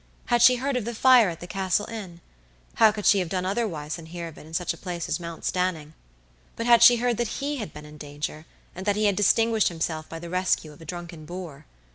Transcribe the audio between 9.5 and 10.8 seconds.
himself by the rescue